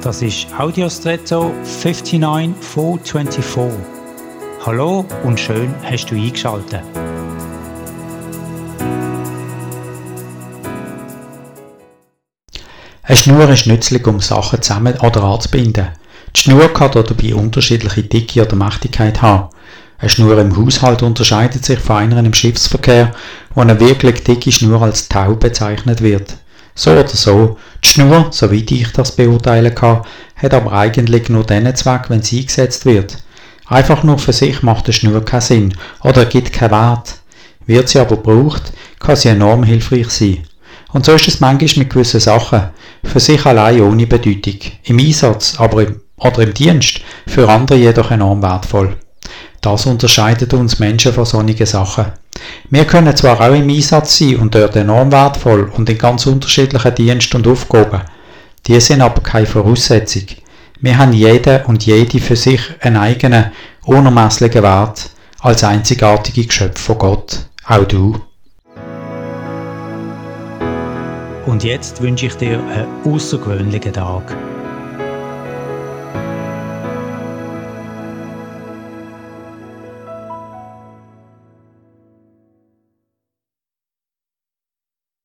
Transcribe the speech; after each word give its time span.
Das 0.00 0.22
ist 0.22 0.46
Audiostretto 0.56 1.52
59424. 1.64 3.80
Hallo 4.64 5.04
und 5.24 5.40
schön 5.40 5.74
hast 5.82 6.06
du 6.06 6.14
eingeschaltet. 6.14 6.82
Eine 13.02 13.16
Schnur 13.16 13.50
ist 13.50 13.66
nützlich, 13.66 14.06
um 14.06 14.20
Sachen 14.20 14.62
zusammen 14.62 14.96
oder 15.00 15.24
anzubinden. 15.24 15.88
Die 16.36 16.40
Schnur 16.42 16.72
kann 16.72 16.92
dabei 16.92 17.34
unterschiedliche 17.34 18.04
Dicke 18.04 18.42
oder 18.42 18.54
Mächtigkeit 18.54 19.20
haben. 19.20 19.48
Eine 19.98 20.10
Schnur 20.10 20.38
im 20.38 20.56
Haushalt 20.56 21.02
unterscheidet 21.02 21.64
sich 21.64 21.80
von 21.80 21.96
einer 21.96 22.20
im 22.20 22.32
Schiffsverkehr, 22.32 23.10
wo 23.52 23.62
eine 23.62 23.80
wirklich 23.80 24.22
dicke 24.22 24.52
Schnur 24.52 24.80
als 24.80 25.08
Tau 25.08 25.34
bezeichnet 25.34 26.02
wird. 26.02 26.36
So 26.76 26.92
oder 26.92 27.08
so, 27.08 27.58
die 27.84 27.88
Schnur, 27.88 28.28
soweit 28.30 28.70
ich 28.70 28.92
das 28.92 29.12
beurteilen 29.12 29.74
kann, 29.74 30.02
hat 30.36 30.54
aber 30.54 30.72
eigentlich 30.72 31.28
nur 31.28 31.44
den 31.44 31.74
Zweck, 31.74 32.08
wenn 32.08 32.22
sie 32.22 32.40
eingesetzt 32.40 32.84
wird. 32.86 33.18
Einfach 33.66 34.02
nur 34.02 34.18
für 34.18 34.32
sich 34.32 34.62
macht 34.62 34.86
eine 34.86 34.92
Schnur 34.94 35.24
keinen 35.24 35.40
Sinn 35.40 35.74
oder 36.02 36.24
gibt 36.24 36.52
keinen 36.52 36.70
Wert. 36.70 37.16
Wird 37.66 37.88
sie 37.88 37.98
aber 37.98 38.16
gebraucht, 38.16 38.72
kann 38.98 39.16
sie 39.16 39.28
enorm 39.28 39.62
hilfreich 39.62 40.08
sein. 40.10 40.44
Und 40.92 41.04
so 41.04 41.12
ist 41.12 41.28
es 41.28 41.40
manchmal 41.40 41.84
mit 41.84 41.90
gewissen 41.90 42.20
Sachen, 42.20 42.70
für 43.04 43.20
sich 43.20 43.44
allein 43.44 43.82
ohne 43.82 44.06
Bedeutung, 44.06 44.58
im 44.84 44.98
Einsatz 44.98 45.54
aber 45.58 45.82
im, 45.82 46.00
oder 46.16 46.42
im 46.42 46.54
Dienst, 46.54 47.00
für 47.26 47.48
andere 47.48 47.78
jedoch 47.78 48.10
enorm 48.10 48.42
wertvoll. 48.42 48.96
Das 49.60 49.84
unterscheidet 49.84 50.54
uns 50.54 50.78
Menschen 50.78 51.12
von 51.12 51.26
solchen 51.26 51.66
Sachen. 51.66 52.06
Wir 52.70 52.84
können 52.84 53.16
zwar 53.16 53.40
auch 53.40 53.54
im 53.54 53.70
Einsatz 53.70 54.18
sein 54.18 54.36
und 54.36 54.54
dort 54.54 54.76
enorm 54.76 55.10
wertvoll 55.10 55.70
und 55.74 55.88
in 55.88 55.96
ganz 55.96 56.26
unterschiedlichen 56.26 56.94
Diensten 56.94 57.38
und 57.38 57.48
Aufgaben. 57.48 58.02
Die 58.66 58.78
sind 58.78 59.00
aber 59.00 59.22
keine 59.22 59.46
Voraussetzung. 59.46 60.24
Wir 60.80 60.98
haben 60.98 61.14
jede 61.14 61.64
und 61.66 61.86
jede 61.86 62.18
für 62.20 62.36
sich 62.36 62.60
einen 62.80 62.98
eigenen, 62.98 63.52
unermesslichen 63.86 64.62
Wert 64.62 65.10
als 65.40 65.64
einzigartige 65.64 66.44
Geschöpfe 66.44 66.78
von 66.78 66.98
Gott. 66.98 67.38
Auch 67.66 67.84
du. 67.84 68.20
Und 71.46 71.64
jetzt 71.64 72.02
wünsche 72.02 72.26
ich 72.26 72.34
dir 72.34 72.58
einen 72.58 73.14
außergewöhnlichen 73.14 73.94
Tag. 73.94 74.36